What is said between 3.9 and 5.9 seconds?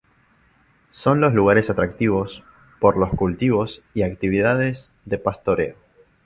y actividades de pastoreo.